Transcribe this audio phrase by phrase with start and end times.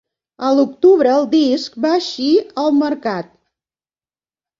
[0.45, 2.31] A l'octubre, el disc va eixir
[2.63, 3.29] al mercat.